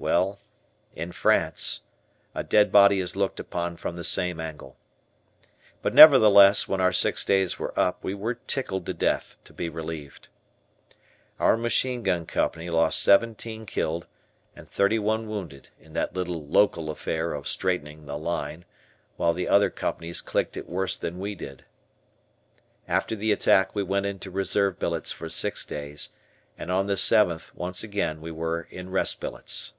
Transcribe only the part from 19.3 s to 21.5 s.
the other companies clicked it worse than we